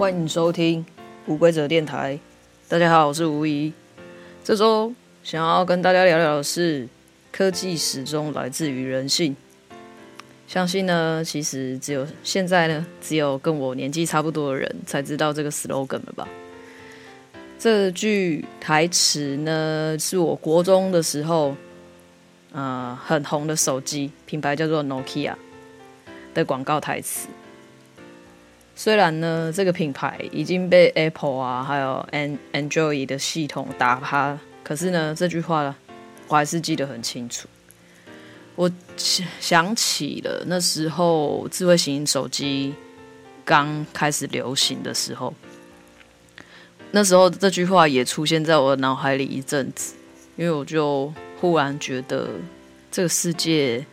[0.00, 0.82] 欢迎收听
[1.26, 2.18] 无规则电台。
[2.70, 3.70] 大家好，我是吴怡。
[4.42, 4.90] 这周
[5.22, 6.88] 想要跟大家聊聊的是，
[7.30, 9.36] 科技始终来自于人性。
[10.48, 16.26] 相信呢，其实只有现在呢，只有跟我年纪差不多的人才知道这个 slogan 了吧？
[17.58, 21.54] 这句台词呢，是我国中的时候，
[22.52, 25.34] 呃，很红的手机品牌叫做 Nokia
[26.32, 27.28] 的广告台词。
[28.82, 32.08] 虽然呢，这个品牌已经被 Apple 啊，还有
[32.54, 35.76] Android 的系统打趴，可是呢，这句话呢，
[36.28, 37.46] 我还是记得很清楚。
[38.54, 38.70] 我
[39.38, 42.74] 想起了那时候智慧型手机
[43.44, 45.34] 刚开始流行的时候，
[46.90, 49.92] 那时候这句话也出现在我脑海里一阵子，
[50.36, 52.30] 因为我就忽然觉得
[52.90, 53.84] 这个世界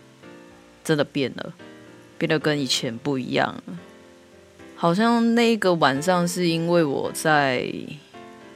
[0.81, 1.53] 真的变了，
[2.17, 3.77] 变得跟以前不一样了。
[4.79, 7.67] 好像那个晚上是因为我在，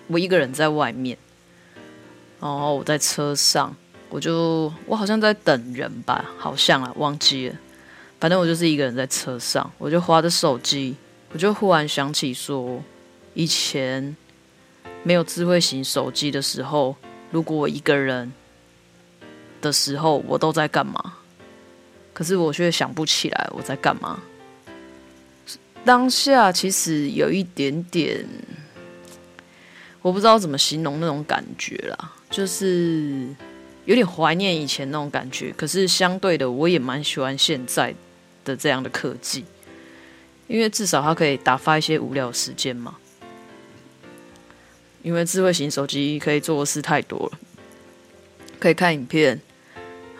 [0.06, 1.18] 我一个人在外面，
[2.40, 3.76] 然后我在车上，
[4.08, 7.56] 我就我好像在等人吧，好像啊，忘记了，
[8.20, 10.96] 反正我就是一个人在车上，我就划着手机，
[11.34, 12.80] 我就忽然想起说，
[13.34, 14.16] 以前
[15.02, 16.96] 没有智慧型手机的时候，
[17.32, 18.32] 如果我一个人
[19.60, 21.16] 的时候，我都在干嘛？
[22.14, 24.20] 可是我却想不起来我在干嘛。
[25.84, 28.26] 当下其实有一点点，
[30.02, 33.28] 我不知道怎么形容那种感觉啦，就是
[33.86, 35.52] 有点怀念以前那种感觉。
[35.58, 37.96] 可是相对的，我也蛮喜欢现在
[38.46, 39.44] 的这样的科技，
[40.48, 42.96] 因为至少它可以打发一些无聊时间嘛。
[45.02, 47.40] 因为智慧型手机可以做的事太多了，
[48.60, 49.42] 可以看影片，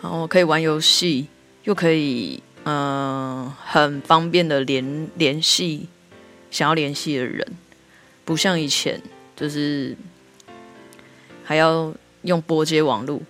[0.02, 1.28] 然后可以玩游戏，
[1.62, 2.42] 又可以。
[2.64, 5.88] 嗯、很方便的联联系
[6.50, 7.46] 想要联系的人，
[8.24, 9.02] 不像以前，
[9.34, 9.96] 就是
[11.42, 11.92] 还要
[12.22, 13.20] 用拨接网络。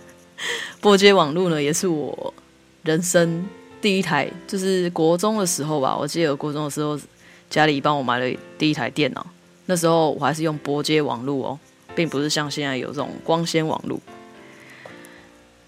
[0.80, 2.34] 拨接网络呢，也是我
[2.82, 3.46] 人生
[3.80, 5.96] 第一台，就是国中的时候吧。
[5.96, 7.00] 我记得国中的时候，
[7.48, 9.26] 家里帮我买了第一台电脑，
[9.64, 11.58] 那时候我还是用拨接网络哦，
[11.94, 13.98] 并不是像现在有这种光纤网络。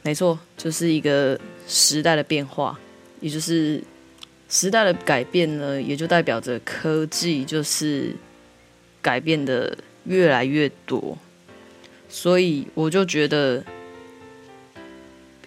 [0.02, 2.78] 没错，就是一个时代的变化。
[3.20, 3.82] 也就是
[4.48, 8.14] 时代的改变呢，也就代表着科技就是
[9.02, 11.18] 改变的越来越多，
[12.08, 13.64] 所以我就觉得，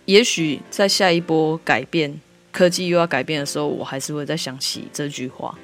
[0.06, 2.20] 也许在下一波改变，
[2.52, 5.58] 科技又要改变的时候，我还是会再想起这句话。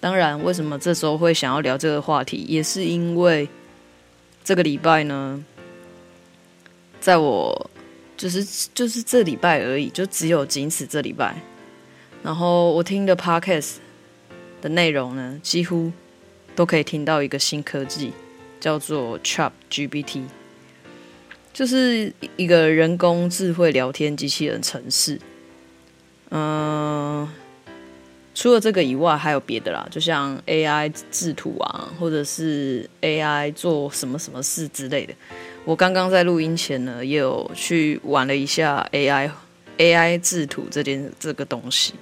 [0.00, 3.48] 当然，为什么这时候会想要聊这个话题，也是因为
[4.44, 5.44] 这个礼拜呢，
[7.00, 7.70] 在我。
[8.18, 11.40] 就是就是这礼拜而已，就只有仅此这礼拜。
[12.22, 13.76] 然后我听的 podcast
[14.60, 15.90] 的内容呢，几乎
[16.56, 18.12] 都可以听到一个新科技，
[18.58, 20.24] 叫做 ChatGPT，
[21.52, 25.20] 就是一个人工智慧聊天机器人程式。
[26.30, 27.26] 嗯，
[28.34, 35.14] 除了这个以外，还有别的啦，就像 AI 制图啊，或者是 AI 做什么什么事之类的。
[35.68, 39.30] 我刚刚在录音前呢，也有去玩了一下 AI
[39.76, 41.92] AI 制图这件这个东西，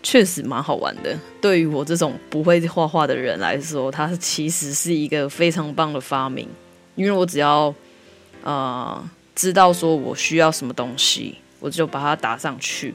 [0.00, 1.18] 确实蛮好玩的。
[1.40, 6.48] 对于我这种不会画画的人来说，它其实是一个非常棒的发明。
[6.94, 7.74] 因为我只要
[8.44, 12.94] 呃知道说我需要什么东西，我就把它打上去，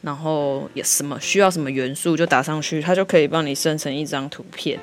[0.00, 4.80] 然后也什么需要什么元素就打上去，它就可以帮你生成一张图片。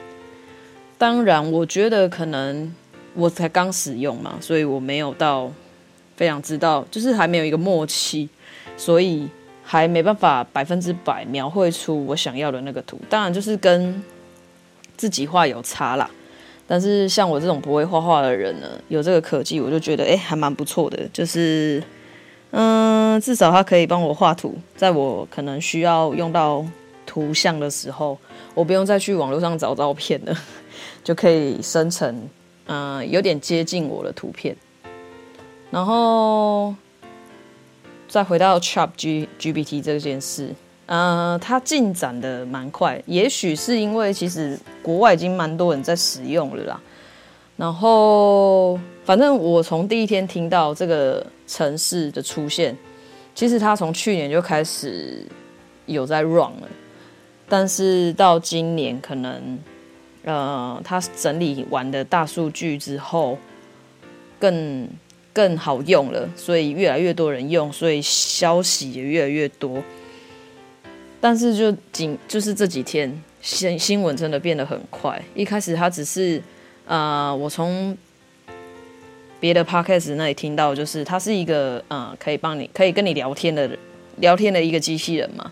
[0.99, 2.75] 当然，我觉得可能。
[3.15, 5.51] 我才刚使用嘛，所以我没有到
[6.15, 8.27] 非常知道，就是还没有一个默契，
[8.75, 9.27] 所以
[9.63, 12.99] 还没办法百分之百描绘出我想要的那个图。
[13.09, 14.03] 当然，就是跟
[14.97, 16.09] 自己画有差啦。
[16.65, 20.97] 但是像我这种不会画画的人呢，有这个科技，我就觉得哎，还蛮不错的。
[21.11, 21.83] 就是
[22.51, 26.65] 嗯，至少它可以帮我画图，在我可能需要用到
[27.05, 28.17] 图像的时候，
[28.53, 30.35] 我不用再去网络上找照片了，
[31.03, 32.29] 就可以生成。
[32.65, 34.55] 嗯、有点接近我的图片，
[35.69, 36.73] 然后
[38.07, 40.55] 再回到 Chat G GPT 这件事，
[40.85, 46.81] 呃，它进展的蛮快，也许是因为其实国外已经蛮多人在使用了啦。
[47.57, 52.77] 然后，反正我从第一天听到这个城市的出现，
[53.35, 55.25] 其实它从去年就开始
[55.85, 56.67] 有在 run 了，
[57.49, 59.59] 但是到今年可能。
[60.23, 63.37] 呃，他整理完的大数据之后，
[64.39, 64.87] 更
[65.33, 69.83] 更好用了，所以越来越多人用，所以消息也越来越多。
[71.19, 75.21] 但是就仅就是这几天新新闻真的变得很快。
[75.33, 76.41] 一开始他只是，
[76.85, 77.97] 呃，我从
[79.39, 83.69] 别的 podcast 那里听到，就是他是一个，呃，可以帮你可以跟你聊天的
[84.17, 85.51] 聊天的一个机器人嘛。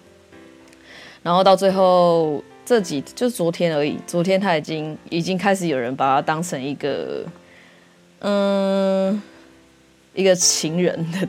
[1.23, 7.25] 然后到最后这几就昨天而已，昨天他已经已经开始有人把他当成一个，
[8.19, 9.21] 嗯，
[10.13, 11.27] 一个情人的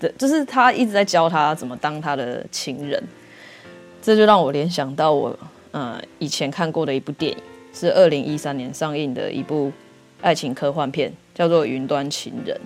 [0.00, 3.02] 的， 就是他一直在教他怎么当他的情人。
[4.02, 5.36] 这就让我联想到我，
[5.72, 7.38] 呃，以前看过的一部电影，
[7.72, 9.72] 是二零一三年上映的一部
[10.20, 12.56] 爱情科幻片，叫做《云端情人》。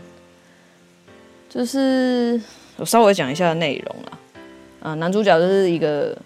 [1.49, 2.41] 就是
[2.76, 4.19] 我稍微讲一下内容啦，
[4.82, 6.17] 啊、男主角就是一个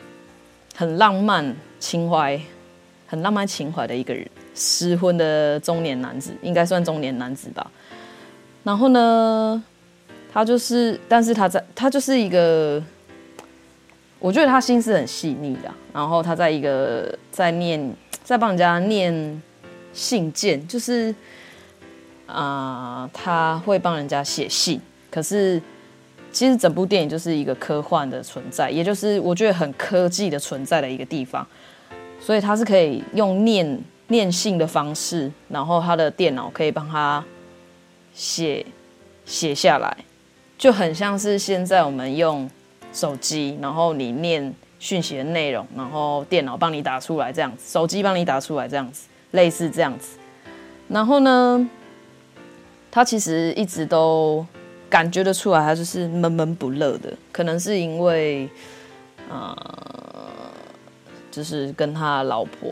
[0.74, 2.38] 很浪漫情怀、
[3.06, 7.70] 很浪漫情怀的一个人，失婚的中年男子，应该算中年男子吧。
[8.62, 9.62] 然后呢，
[10.32, 12.82] 他就是，但是他在，他就是一个。
[14.18, 19.42] 我觉得他心思很细腻的，然后他在一个在念，在帮人家念
[19.92, 21.14] 信件，就是
[22.26, 24.80] 啊、他会帮人家写信。
[25.10, 25.60] 可是
[26.34, 31.46] 其实整部电影就是一个科幻的存在，也就是我觉得很科技的存在的一个地方。
[32.20, 37.24] 所以他是可以用念念信的方式，然后他的电脑可以帮他
[38.12, 38.66] 写
[39.24, 39.96] 写下来，
[40.58, 42.50] 就很像是现在我们用。
[42.92, 50.16] 手机，然后你念讯息的内容，然后电脑帮你打出来，这样子，手机帮你打出来，这样子，类似这样子。
[50.86, 51.68] 然后呢，
[52.92, 54.46] 他其实一直都
[54.88, 58.48] 感觉得出来，他就是闷闷不乐的，可能是因为，
[59.28, 59.56] 呃，
[61.30, 62.70] 就是跟他老婆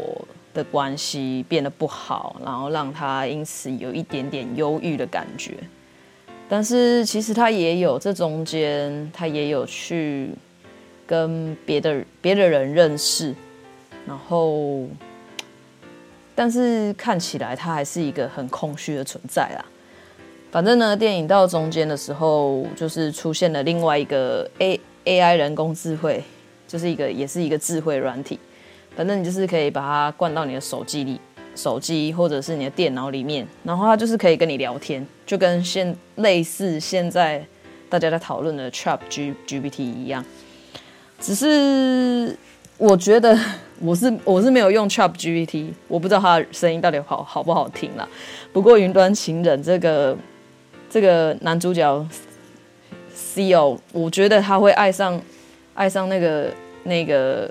[0.55, 5.55] 的关系变得不好，然后让他因此有一点点忧郁的感觉。
[6.49, 10.31] 但是其实他也有这中间，他也有去
[11.07, 13.35] 跟别的别的人认识，
[14.07, 14.87] 然后，
[16.35, 19.65] 但是看起来他还是一个很空虚的存在啦。
[20.53, 26.23] 反正呢，电影到中间的时候，就是出现了另外一个 A AI 人工智慧，
[26.69, 28.39] 就是一个也是一个智慧软体。
[28.95, 31.19] 反正你就是可以把它灌到你的手机里。
[31.55, 37.45] 手机或者是你的电脑里面，然后它就是可以跟你聊天，就跟现类似现在
[37.91, 40.25] 大家在讨论的 Chat G GPT 一样。
[41.21, 42.35] 只是
[42.79, 43.39] 我觉得
[43.81, 48.09] 我是我是没有用 Chat GPT，我不知道它的声音到底好好不好听啦。
[48.51, 50.17] 不过云端情人这个
[50.93, 52.07] 这个男主角
[53.15, 55.19] ，C.O，我觉得他会爱上
[55.73, 56.53] 爱上那个
[56.85, 57.51] 那个。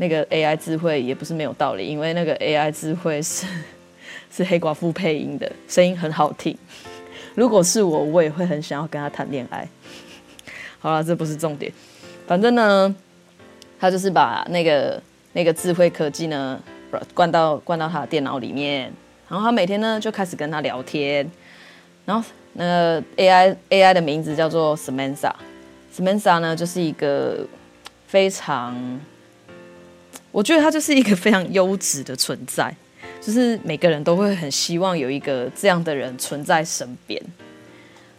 [0.00, 3.44] 那个 AI 智慧也不是没有道理，因为那个 AI 智慧是
[4.30, 6.56] 是黑寡妇配音的，声音很好听。
[7.34, 9.68] 如果是我，我也会很想要跟他谈恋爱。
[10.78, 11.72] 好了，这不是重点，
[12.28, 12.94] 反正呢，
[13.80, 15.02] 他就是把那个
[15.32, 16.62] 那个智慧科技呢
[17.12, 18.92] 灌到灌到他的电脑里面，
[19.28, 21.28] 然后他每天呢就开始跟他聊天，
[22.04, 22.24] 然后
[22.58, 27.46] 那个 AI AI 的名字叫做 Samantha，Samantha 呢就是一个
[28.08, 29.00] 非常。
[30.32, 32.74] 我觉得他就是一个非常优质的存在，
[33.20, 37.20] 就是每个人都会很希望有一个这样的人存在身边。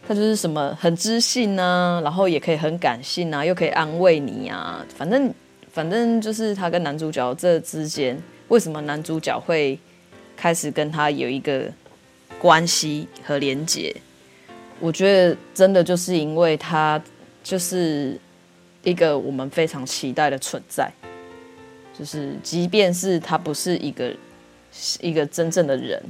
[0.08, 4.84] 他就是什么很知性啊，然后也可以很感性啊，又可以安慰你啊。
[4.96, 5.32] 反正
[5.70, 9.78] 反正就是他跟男主角这之间，为什么男主角会
[10.36, 11.70] 开始跟他有一个
[12.40, 13.94] 关系和连结？
[14.80, 17.00] 我觉得真的就是因为他
[17.44, 18.18] 就是
[18.82, 20.90] 一个我们非常期待的存在。
[21.98, 24.10] 就是，即便是他不是一个
[25.00, 26.02] 一个真正的人，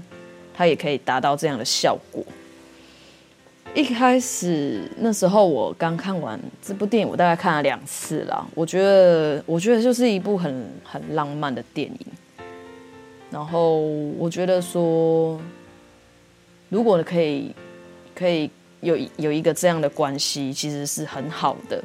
[0.55, 2.25] 他也可以达到这样的效果。
[3.75, 8.49] 一开始那时候我刚看完这部电影，我大概看了两次了。
[8.55, 12.07] 我觉得，我觉得就是一部很很浪漫的电影。
[13.31, 13.79] 然后
[14.19, 15.41] 我觉得说，
[16.69, 17.55] 如果可以
[18.15, 18.51] 可以
[18.81, 21.83] 有有一个这样的关系，其实是很好的。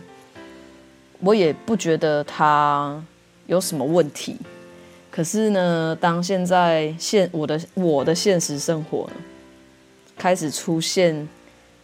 [1.19, 3.03] 我也不觉得他。
[3.47, 4.35] 有什么问题？
[5.11, 9.07] 可是呢，当现在现我的我的现实生活，
[10.17, 11.29] 开始出现，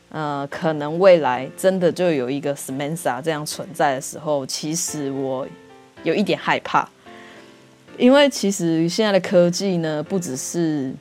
[0.10, 5.48] 呃，可能未来真的就有一个 Samantha 这样存在的时候，其实我
[6.01, 6.89] 有一点害怕，
[7.96, 10.91] 因为其实现在的科技呢，不只是，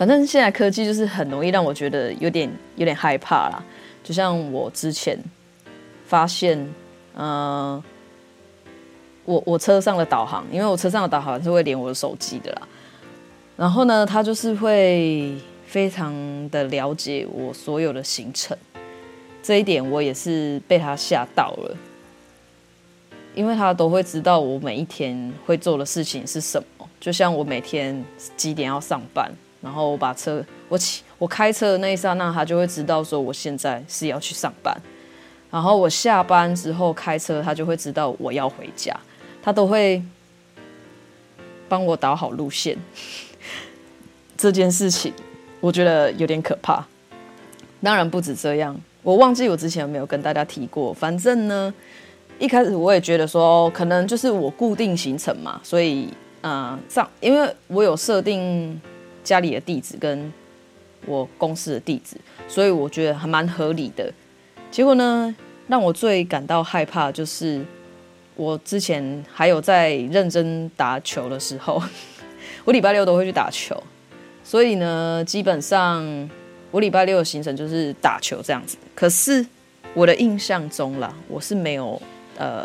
[0.00, 3.62] 反正现在科技就是很容易让我觉得有点有点害怕啦。
[4.02, 5.18] 就像我之前
[6.06, 6.58] 发现，
[7.14, 7.82] 嗯、
[9.26, 12.68] 我我车上的导航，因为我车上的导航是会连我的手机的啦。
[13.58, 16.14] 然后呢，他就是会非常
[16.48, 18.56] 的了解我所有的行程，
[19.42, 21.76] 这一点我也是被他吓到了。
[23.34, 26.88] 因为他都会知道我每一天会做的事情是什么。
[26.98, 28.02] 就像我每天
[28.34, 29.30] 几点要上班，
[29.60, 34.74] 然后我把车我骑我开车的那一刹那，他就会知道说我现在是要去上班。
[35.50, 38.98] 然后我下班之后开车，他就会知道我要回家，
[39.42, 40.02] 他都会
[41.68, 42.78] 帮我导好路线。
[44.36, 45.12] 这件事情
[45.60, 46.84] 我觉得有点可怕。
[47.82, 50.94] 当然不止这样，我忘记我之前有没有跟大家提过。
[50.94, 51.74] 反正呢，
[52.38, 56.08] 一开始我也觉得说，可能就是我固定行程嘛，所以。
[56.42, 58.80] 嗯，上，因为我有设定
[59.22, 60.32] 家里的地址跟
[61.06, 62.16] 我公司的地址，
[62.48, 64.12] 所以我觉得还蛮合理的。
[64.70, 65.34] 结果呢，
[65.68, 67.64] 让我最感到害怕就是
[68.36, 71.82] 我之前还有在认真打球的时候，
[72.64, 73.82] 我礼拜六都会去打球，
[74.44, 76.30] 所以呢，基本上
[76.70, 78.76] 我礼拜六的行程就是打球这样子。
[78.94, 79.44] 可是
[79.94, 82.00] 我的印象中啦，我是没有
[82.36, 82.64] 呃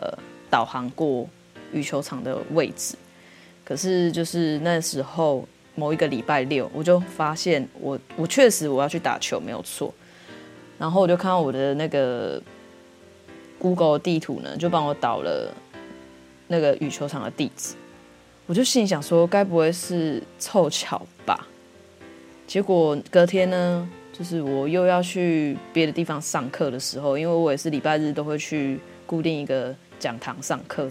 [0.50, 1.28] 导航过
[1.72, 2.96] 羽球场的位置。
[3.64, 5.44] 可是就是那时候
[5.76, 9.94] 某一个礼拜六，我就发现我我确实我要去打球没有错，
[10.80, 12.42] 然后我就看到我的那个
[13.60, 15.54] Google 地图呢，就帮我导了
[16.48, 17.76] 那个羽球场的地址，
[18.48, 21.48] 我就心里想说，该不会是凑巧吧？
[22.48, 30.90] 结果隔天呢，就是我又要去别的地方上课的时候，因为我也是礼拜日都会去固定一个讲堂上课，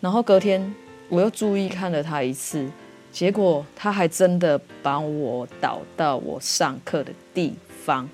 [0.00, 0.74] 然后隔天。
[1.10, 2.68] 我又注意看了他一次，
[3.12, 8.08] 结果他还真的把我导到我上课的地方。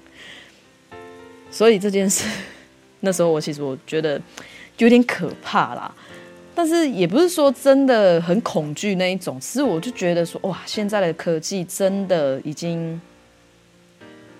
[1.50, 2.28] 所以这件事，
[3.00, 4.20] 那时候我其实我觉得
[4.78, 5.94] 有点可怕啦，
[6.54, 13.00] 但是也不是说真的很恐惧那一种，是我就觉得说哇，现在的科技真的已经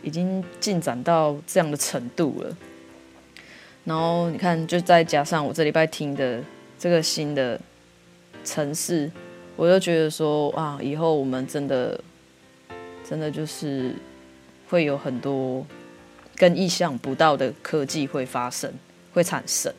[0.02, 2.56] 已经进展到这样的程度了。
[3.84, 6.42] 然后你看，就再加上我这礼拜听的
[6.78, 7.60] 这个新的。
[8.46, 9.10] 城市，
[9.56, 12.00] 我就觉得说啊，以后我们真的，
[13.08, 13.94] 真的就是
[14.68, 15.64] 会有很多
[16.34, 18.72] 跟意想不到的科技会发生，
[19.12, 19.72] 会产生。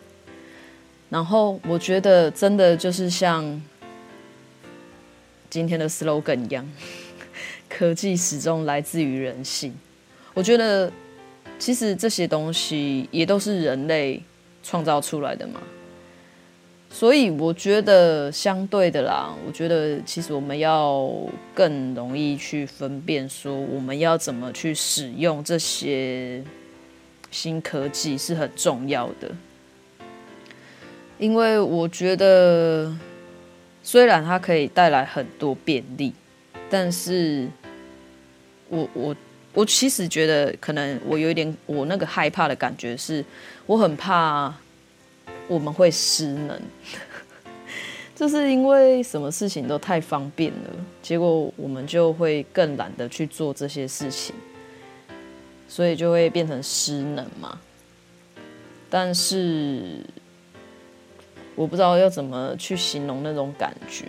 [1.10, 3.62] 然后我觉得真的就是像
[5.50, 6.68] 今天的 slogan 一样，
[7.70, 9.74] 科技始终来自于人性。
[10.34, 10.92] 我觉得
[11.60, 14.22] 其实这些东西也都是人类
[14.64, 15.62] 创造出来的嘛。
[16.98, 21.12] 所以我觉得相对的啦，我觉得其实我们要
[21.54, 26.42] 更容易去分辨，说我们要怎么去使用这些
[27.32, 29.30] 新科技是很重要的。
[31.18, 32.96] 因为我觉得
[33.84, 36.14] 虽然它可以带来很多便利，
[36.70, 37.46] 但是
[38.70, 39.16] 我我
[39.54, 43.26] 我其实觉得可能我有一点我那个害怕的感觉是，
[43.66, 44.56] 我很怕。
[45.48, 46.60] 我们会失能，
[48.16, 50.70] 就是因为什么事情都太方便了，
[51.02, 54.34] 结果我们就会更懒得去做这些事情，
[55.68, 57.60] 所以就会变成失能嘛。
[58.90, 60.00] 但是
[61.56, 64.06] 我不知道要怎么去形容那种感觉。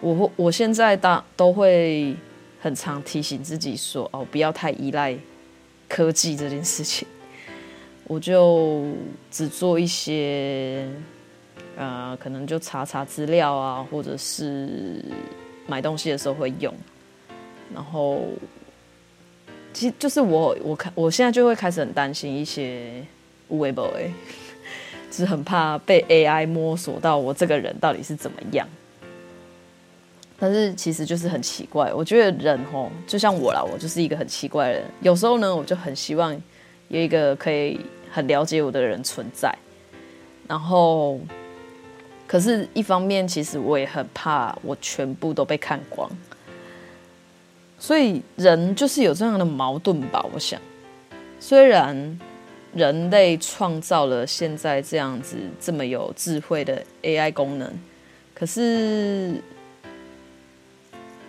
[0.00, 2.14] 我我现在大都会
[2.60, 5.16] 很常提醒自己说：“哦，不要太依赖
[5.88, 7.08] 科技这件事情。”
[8.08, 8.86] 我就
[9.30, 10.88] 只做一些，
[11.76, 15.04] 呃，可能就查查资料啊，或者是
[15.66, 16.74] 买东西的时候会用。
[17.74, 18.22] 然后，
[19.74, 23.04] 其实就是我，我看我现在就会开始很担心一些
[23.50, 24.10] 有的没的，
[25.12, 28.66] 只是很怕被 AI 摸索到我这个人到底是怎么样。
[30.38, 34.84] 但是其实就是很奇怪，我觉得人吼，就像我啦，我就是一个很奇怪的人。
[35.02, 36.34] 有时候呢，我就很希望
[36.88, 37.78] 有一个可以。
[38.10, 39.54] 很了解我的人存在，
[40.46, 41.20] 然后，
[42.26, 46.10] 可是，一方面，其实我也很怕我全部都被看光，
[47.78, 50.24] 所以人就是有这样的矛盾吧。
[50.32, 50.60] 我想，
[51.38, 52.18] 虽然
[52.74, 57.70] 人类创造了现在这样子这么有智慧的 AI 功能，
[58.34, 59.42] 可是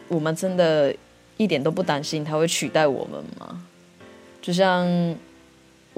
[0.07, 0.95] 我们真的
[1.37, 3.63] 一点都不担心它会取代我们吗？
[4.41, 4.87] 就像。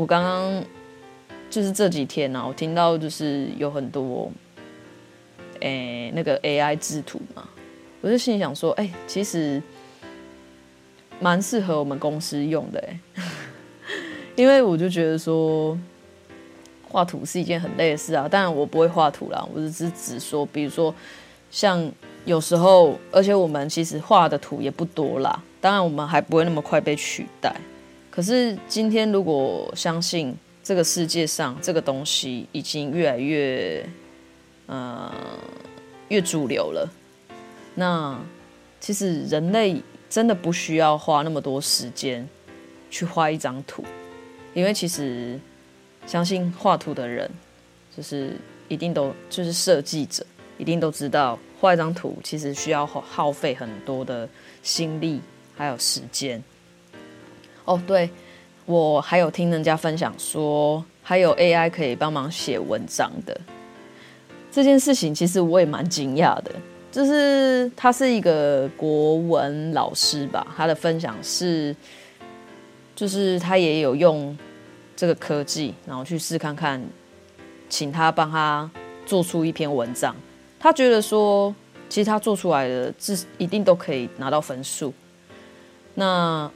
[0.02, 0.64] 我刚刚
[1.48, 4.32] 就是这几天呢、啊，我听到就是有很多，
[5.60, 7.48] 诶、那个 AI 制图嘛，
[8.02, 9.62] 我就心里想说，哎、其实
[11.20, 13.00] 蛮适合我们公司用的，哎，
[14.36, 15.78] 因为我就觉得说，
[16.90, 18.28] 画图是一件很累的事啊。
[18.28, 20.92] 当然我不会画图啦，我只是指说，比如说
[21.52, 21.80] 像
[22.26, 27.56] 有时候，而且我们其实画的图也不多啦，当然我们还不会那么快被取代。
[28.12, 33.84] 可是今天，如果相信这个世界上这个东西已经越来越
[34.68, 35.12] 呃
[36.10, 36.88] 越主流了。
[37.74, 38.20] 那
[38.82, 42.28] 其实人类真的不需要花那么多时间
[42.90, 43.82] 去画一张图，
[44.54, 45.40] 因为其实
[46.06, 47.32] 相信画图的人，
[47.96, 48.36] 就是
[48.68, 50.26] 一定都就是设计者，
[50.58, 54.28] 一定都知道画一张图其实需要耗费很多的
[54.62, 55.22] 心力
[55.56, 56.44] 还有时间。
[57.66, 58.10] 哦，对，
[58.66, 63.40] 我还有听人家分享说，还有 AI 可以帮忙写文章的
[64.52, 66.52] 这件事情，其实我也蛮惊讶的。
[66.92, 71.74] 就是他是一个国文老师吧，他的分享是，
[72.94, 74.38] 就是他也有用
[74.94, 76.84] 这个科技，然后去试看看，
[77.70, 78.70] 请他帮他
[79.06, 80.14] 做出一篇文章。
[80.60, 81.56] 他觉得说，
[81.88, 84.94] 其实他做出来的字一定都可以拿到分数。
[85.94, 86.52] 那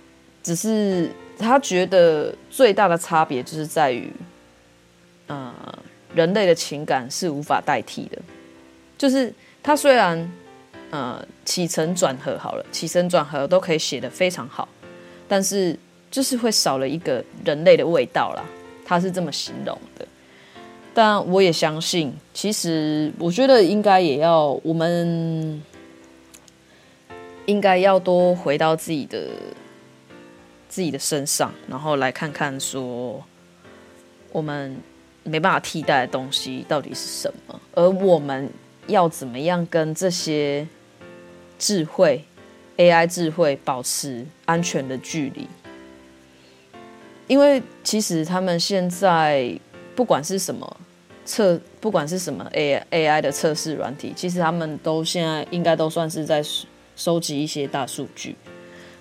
[0.46, 1.10] 只是
[1.40, 4.14] 他觉得最大的差别就是在于，
[5.26, 5.52] 呃，
[6.14, 8.22] 人类的情感是无法代替的，
[8.98, 9.34] 就是。
[9.68, 10.32] 他虽然，
[10.92, 14.70] 呃，起承转合好了，起承转合都可以写得非常好，
[15.28, 15.76] 但是
[16.12, 18.46] 就是会少了一个人类的味道啦。
[18.86, 20.08] 他是这么形容的。
[20.94, 25.60] 但我也相信，其实我觉得应该也要，我们
[27.48, 29.28] 应该要多回到自己的
[30.76, 33.24] 自己的身上，然后来看看说，
[34.34, 34.76] 我们
[35.24, 38.50] 没办法替代的东西到底是什么，而我们。
[38.88, 40.68] 要怎么样跟这些
[41.58, 42.24] 智慧
[42.78, 45.48] AI 智慧保持安全的距离？
[47.26, 49.60] 因为其实他们现在
[49.96, 50.78] 不管是什么
[51.26, 56.44] 测，不管是什么 AI AI 的测试软体，其实他们都现在应该都算是在
[56.96, 58.36] 收集一些大数据。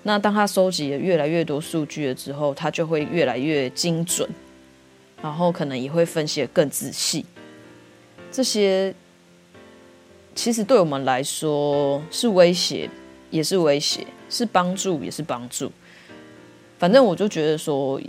[0.05, 4.31] 那当他收集了越来越多数据了之后，他就会越来越精准，
[5.21, 7.27] 然后可能也会分析得更仔细。
[8.31, 8.95] 这些。
[10.37, 12.91] 其实对我们来说是威胁，
[13.31, 15.71] 也是威胁；是帮助，也是帮助。
[16.77, 18.01] 反正我就觉得说，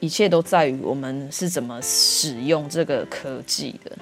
[0.00, 3.96] 一切都在于我们是怎么使用这个科技的。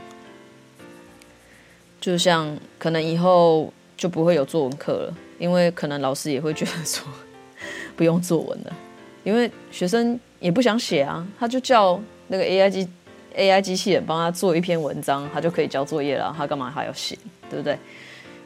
[2.00, 7.06] 就像可能以后就不会有作文课了，因为可能老师也会觉得说
[7.98, 8.72] 不用作文了，
[9.24, 12.88] 因为学生也不想写啊，他就叫那个 AI 机
[13.36, 17.18] AI 机器人帮他做一篇文章，他就可以交作业了，他干嘛还要写？
[17.50, 17.76] 对不对？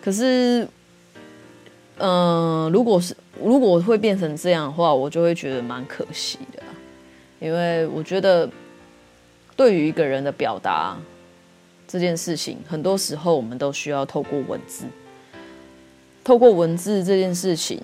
[0.00, 0.66] 可是，
[1.98, 6.62] 嗯、如果是如果会变成这样的话，我就会觉得蛮可惜的，
[7.38, 8.48] 因为我觉得
[9.54, 10.96] 对于一个人的表达
[11.86, 14.86] 这件事情，很多时候我们都需要透过文字，
[16.24, 17.80] 透过文字这件事情，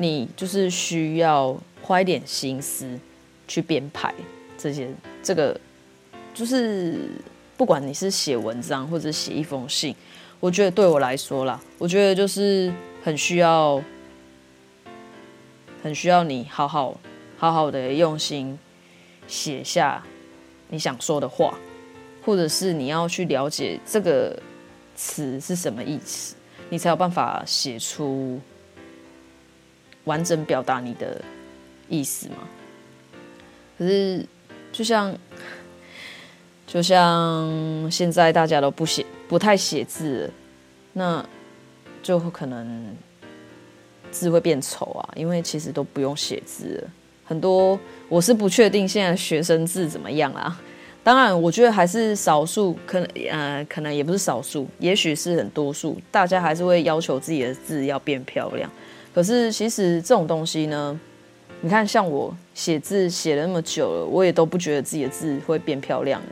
[0.00, 2.98] 你就是需要花一点心思
[3.46, 4.14] 去编排
[4.56, 4.88] 这些，
[5.22, 5.60] 这个
[6.32, 6.98] 就是。
[7.56, 9.94] 不管你是写文章或者写一封信，
[10.40, 12.72] 我觉得对我来说啦，我觉得就是
[13.04, 13.84] 很需要，
[15.82, 16.98] 很需要你好好
[17.36, 18.58] 好好的用心
[19.28, 20.02] 写下
[20.70, 21.58] 你想说的话，
[22.24, 24.34] 或者是你要去了解这个
[24.96, 26.34] 词是什么意思，
[26.70, 28.40] 你才有办法写出
[30.10, 31.22] 完整表达你的
[31.88, 32.36] 意思嘛。
[33.78, 34.26] 可是
[34.72, 35.16] 就像。
[36.72, 40.30] 就像现在大家都不写，不太写字，
[40.92, 41.20] 那
[42.00, 42.96] 就可能
[44.12, 45.02] 字会变丑啊。
[45.16, 46.88] 因为其实都不用写字，
[47.24, 47.76] 很多
[48.08, 50.62] 我是不确定现在学生字怎么样啊。
[51.02, 58.70] 当然，我觉得还是少数，可能呃，可能也不是少数，也许是很多数，大家还是会要求自己的字要变漂亮。
[59.12, 60.98] 可是其实这种东西呢，
[61.60, 66.28] 你看，像我写字写了那么久了，我也都不觉得自己的字会变漂亮了。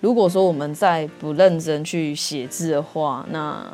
[0.00, 3.66] 如果说我们再不认真去写字的话，那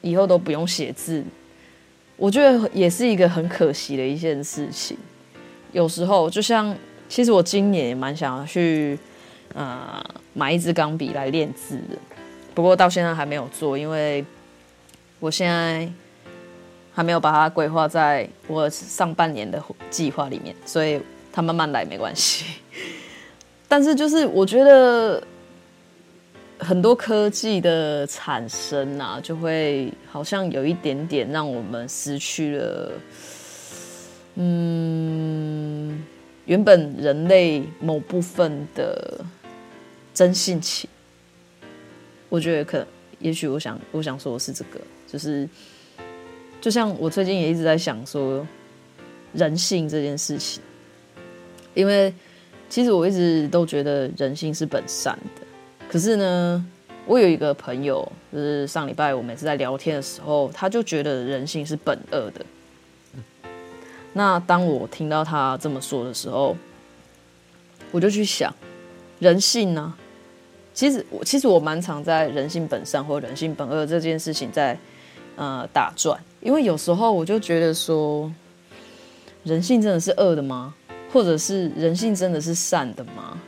[0.00, 1.22] 以后都不用写字，
[2.16, 4.96] 我觉得也是一个很可惜的一件事情。
[5.72, 6.74] 有时候，就像
[7.08, 8.98] 其实我今年也蛮想要去，
[9.52, 10.02] 呃，
[10.32, 11.98] 买一支钢笔来练字的，
[12.54, 14.24] 不过到现在还没有做，因为
[15.20, 15.90] 我现在
[16.98, 21.00] 还没有把它规划在我上半年的计划里面，所以
[21.32, 22.44] 它慢慢来没关系。
[23.68, 25.22] 但是就是我觉得。
[26.60, 32.92] 很多科技的产生啊，就会好像有一点点让我们失去了，
[34.34, 36.04] 嗯，
[36.46, 39.24] 原本人类某部分的
[40.12, 40.90] 真性情。
[42.28, 42.84] 我觉得可，
[43.20, 45.48] 也许我想，我想说的是这个，就是，
[46.60, 48.46] 就像我最近也一直在想说，
[49.32, 50.62] 人性这件事情，
[51.74, 52.12] 因为
[52.68, 55.46] 其实我一直都觉得人性是本善的。
[55.88, 56.66] 可是呢，
[57.06, 62.44] 我有一个朋友，就是上礼拜我每次在聊天的时候，他就觉得人性是本恶的。
[64.12, 66.56] 那当我听到他这么说的时候，
[67.90, 68.52] 我就去想，
[69.20, 69.94] 人性呢？
[70.74, 74.78] 其实我其实我蛮常在人性本善或人性本恶这件事情在
[75.38, 78.30] 呃打转，因为有时候我就觉得说，
[79.44, 80.74] 人性真的是恶的吗？
[81.12, 83.40] 或者是人性真的是善的吗？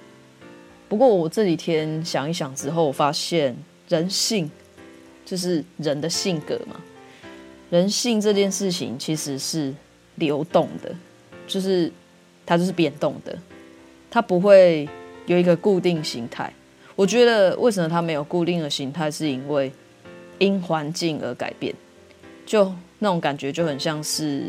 [0.88, 3.57] 不过我这几天想一想之后，我发现
[3.88, 4.50] 人性
[5.26, 6.81] 就是人的性格嘛。
[7.70, 9.74] 人性这件事情其实是
[10.14, 10.94] 流动的，
[11.46, 11.92] 就是
[12.46, 13.37] 它就是变动的，
[14.11, 14.88] 它不会
[15.26, 16.53] 有一个固定形态。
[16.96, 19.72] 我觉得为什么它没有固定的形态，是因为
[20.40, 21.72] 因环境而改变，
[22.44, 24.42] 就那种感觉就很像是，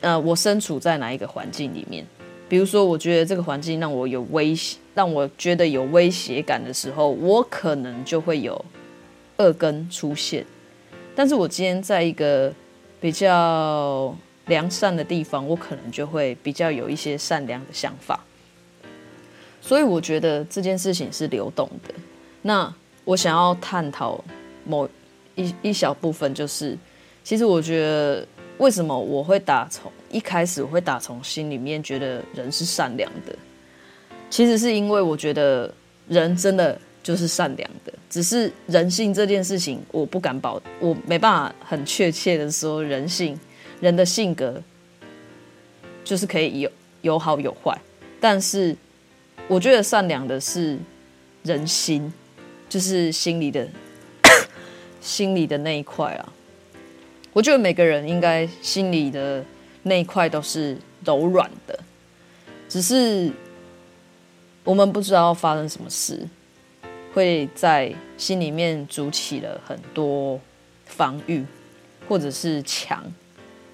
[0.00, 2.06] 呃，我身处在哪一个环境里面。
[2.48, 8.64] 比如说，我觉得这个环境让我有威胁，让我觉得有威胁感的时候，我可能就会有
[9.38, 10.44] 恶根出现。
[11.14, 12.52] 但是我今天在一个
[13.00, 14.14] 比较
[14.46, 18.20] 良善的地方，我可能就会比较有一些善良的想法。
[19.60, 21.94] 所以我觉得这件事情是流动的。
[22.42, 24.22] 那我想要探讨
[24.64, 24.88] 某
[25.34, 26.76] 一一小部分，就是
[27.24, 28.26] 其实我觉得。
[28.58, 33.34] 为什么我会打从一开始我会打从心里面觉得人是善良的？
[34.30, 35.72] 其实是因为我觉得
[36.06, 43.36] 人真的就是善良的，只是人性这件事情我不敢保，我没办法很确切的说人性，
[43.80, 44.62] 人的性格
[46.04, 47.76] 就是可以有有好有坏，
[48.20, 48.76] 但是
[49.48, 50.78] 我觉得善良的是
[51.42, 52.12] 人心，
[52.72, 53.68] 就是心里的
[54.98, 56.32] 心里的那一块啊。
[57.34, 59.44] 我觉得每个人应该心里的
[59.82, 61.78] 那一块都是柔软的，
[62.70, 63.30] 只是
[64.64, 66.26] 我们不知道发生什么事，
[67.12, 70.40] 会在心里面筑起了很多
[70.86, 71.44] 防御，
[72.08, 73.04] 或者是墙，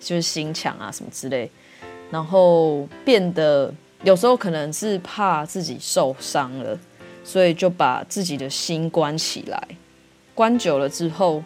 [0.01, 1.49] 就是心墙啊什么之类，
[2.11, 6.77] 然后变得有时候可能是怕自己受伤了，
[7.29, 9.63] 所以就把自己的心关起来，
[10.35, 11.45] 关久了之后。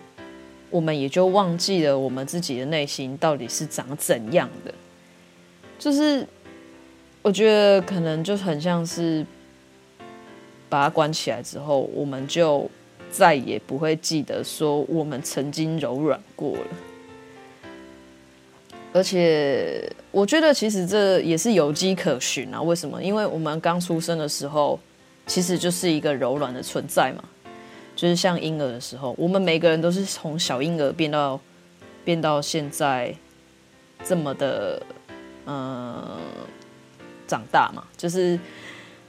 [0.71, 4.73] 我们也就忘记了我们自己的内心到底是长怎样的，
[5.79, 6.27] 就是
[7.21, 9.23] 我觉得可能就很像是
[10.71, 12.67] 把它关起来之后，我们就
[13.11, 16.67] 再也不会记得说我们曾经柔软过了。
[18.95, 22.63] 而且我觉得其实这也是有迹可循啊。
[22.63, 23.03] 为什么？
[23.03, 24.81] 因为我们刚出生的时候，
[25.33, 27.25] 其实就是一个柔软的存在嘛。
[27.97, 31.41] 就是像婴儿的时候，我们每个人都是从小婴儿变到
[32.05, 33.15] 变到现在
[34.05, 34.83] 这么的，
[35.47, 36.19] 呃，
[37.27, 38.39] 长大嘛，就是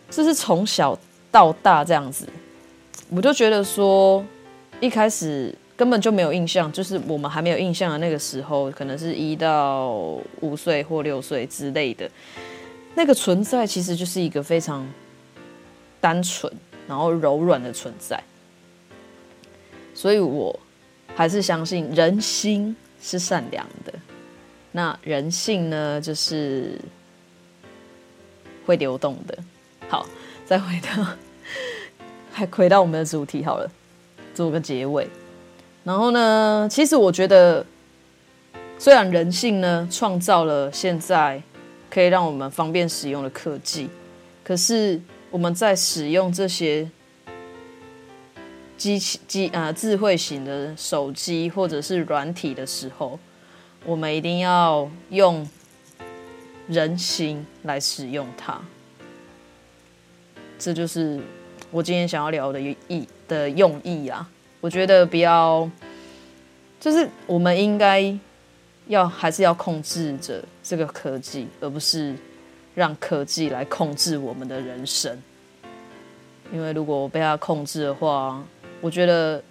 [0.10, 0.98] 就是从小
[1.30, 2.26] 到大这样子。
[3.10, 4.24] 我就觉得说，
[4.80, 9.92] 一开始根本就没有印象，就是我们还没有印象的那个时候，可能是一到
[10.40, 12.10] 五岁或六岁之类的，
[12.96, 14.88] 那个存在其实就是一个非常
[16.04, 16.52] 单纯
[16.86, 18.22] 然后柔软的存在。
[19.96, 20.60] 所以，我
[21.16, 23.94] 还是相信人心是善良的。
[24.74, 26.78] 那人性呢，就是
[28.66, 29.38] 会流动的。
[29.88, 30.06] 好，
[30.46, 31.08] 再回到，
[32.34, 33.72] 还回到我们的主题好了，
[34.36, 35.08] 做个结尾。
[35.86, 37.66] 然后呢，其实我觉得，
[38.78, 41.42] 虽然人性呢创造了现在
[41.90, 43.90] 可以让我们方便使用的科技，
[44.44, 45.00] 可是
[45.34, 46.88] 我们在使用这些。
[48.76, 53.18] 机器机呃智慧型的手机或者是软体的时候，
[53.86, 55.48] 我们一定要用
[56.68, 58.60] 人心来使用它。
[60.60, 61.22] 这就是
[61.72, 64.30] 我今天想要聊的意的用意啊！
[64.60, 65.70] 我觉得不要，
[66.78, 68.14] 就是我们应该
[68.88, 72.14] 要还是要控制着这个科技，而不是
[72.76, 75.18] 让科技来控制我们的人生。
[76.52, 78.44] 因为如果我被它控制的话，
[78.80, 79.42] 我觉得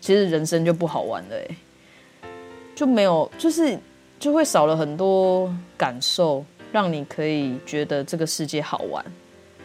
[0.00, 1.56] 其实人生就不好玩了，哎，
[2.74, 3.78] 就没有，就是
[4.18, 9.04] 就会少了很多感受，让你可以觉得这个世界好玩。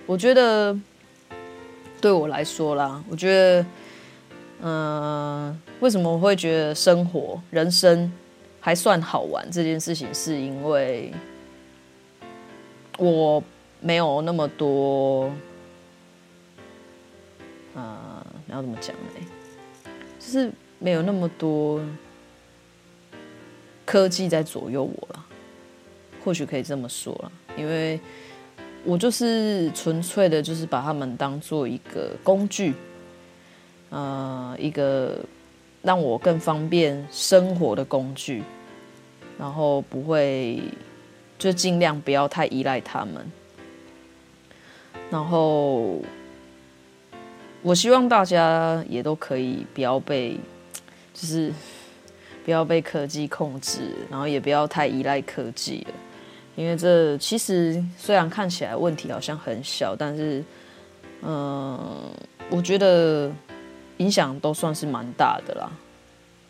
[0.05, 0.77] 我觉得
[1.99, 3.65] 对我来说啦，我觉得，
[4.61, 8.11] 嗯、为什么我会觉得生活、人生
[8.59, 11.11] 还算好玩这件事情，是因为
[12.97, 13.43] 我
[13.81, 15.25] 没有那么多，
[17.75, 18.25] 嗯、呃。
[18.49, 19.91] 要怎么讲呢？
[20.19, 21.81] 就是没有那么多
[23.83, 25.25] 科技在左右我了，
[26.23, 27.99] 或许可以这么说了，因为
[28.83, 32.75] 我就是纯粹的，就是把他们当做一个工具，
[33.89, 35.17] 呃一个
[35.81, 38.43] 让我更方便生活的工具，
[39.39, 40.61] 然后不会
[41.43, 43.15] 就尽量不要太依赖他们。
[45.11, 46.01] 然后
[47.61, 50.39] 我希望大家也都可以不要被，
[51.13, 51.51] 就是
[52.45, 55.93] 不要被科技控制，然后也不要太依赖科技了。
[56.55, 60.41] 因为这其实虽然看起来问题好像很小，但是，
[61.23, 62.09] 嗯、
[62.49, 63.29] 我觉得
[63.97, 65.69] 影响都算是蛮大的啦。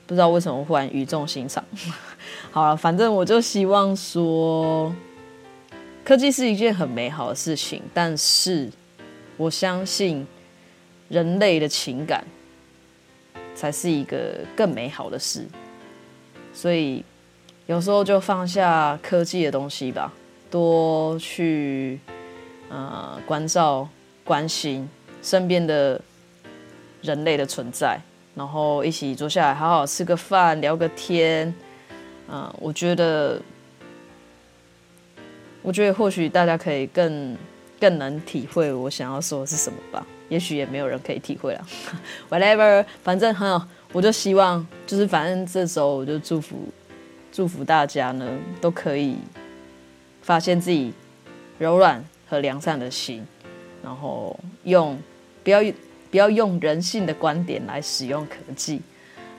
[0.06, 1.64] 不知道为什么忽然语重心长。
[2.52, 4.94] 好了，反正我就希望说，
[6.04, 8.70] 科技是一件很美好的事情，但是
[9.38, 10.26] 我相信
[11.10, 12.26] 人类的情感
[13.56, 15.46] 才是一个更美好的事，
[16.54, 17.04] 所以。
[17.66, 20.12] 有时候就放下科技的东西吧，
[20.52, 21.98] 多去
[22.68, 23.88] 呃关照、
[24.26, 24.88] 关心
[25.22, 26.00] 身边的
[27.02, 27.98] 人类的存在，
[28.36, 31.54] 然后一起坐下来好好吃个饭、聊个天。
[32.30, 33.40] 嗯、我觉得，
[35.62, 37.38] 我觉得或许大家可以更
[37.80, 40.06] 更能体会我想要说的是什么吧。
[40.30, 41.68] 也许也没有人可以体会了，
[42.30, 46.58] whatever，反正很好，我就希望就是反正这周我就祝福。
[47.32, 48.30] 祝福大家呢，
[48.62, 49.18] 都可以
[50.22, 50.94] 发现自己
[51.58, 53.26] 柔软和良善的心，
[53.84, 54.96] 然后用
[55.44, 55.60] 不要
[56.14, 58.80] 不要用人性的观点来使用科技，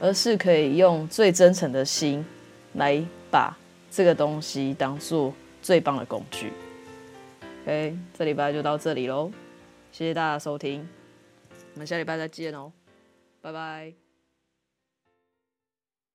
[0.01, 2.27] 而是可以用最真诚的心
[2.73, 3.57] 来把
[3.93, 5.33] 这个东西当做
[5.63, 6.53] 最棒的工具。
[7.63, 9.31] OK，这礼拜就到这里喽，
[9.93, 10.85] 谢谢大家收听，
[11.75, 12.73] 我们下礼拜再见哦，
[13.41, 14.04] 拜拜。